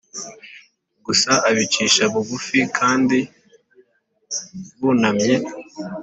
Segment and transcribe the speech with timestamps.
[1.05, 3.19] gusa abicisha bugufi kandi
[4.79, 5.35] bunamye